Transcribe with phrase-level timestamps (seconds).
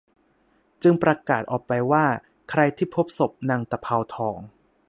[0.83, 2.05] จึงประกาศออกไปว่า
[2.49, 4.37] ใครที่พบศพนางตะเภาทอง